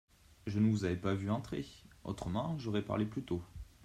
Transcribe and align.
Je 0.47 0.57
ne 0.57 0.67
vous 0.67 0.83
avais 0.83 0.95
pas 0.97 1.13
vu 1.13 1.29
entrer, 1.29 1.63
autrement 2.05 2.57
j'aurais 2.57 2.81
parlé 2.81 3.05
plus 3.05 3.21
tôt. 3.23 3.43